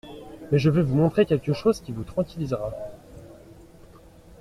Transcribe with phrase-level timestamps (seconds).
[0.51, 2.71] Mais je vais vous montrer quelque chose qui vous tranquillisera.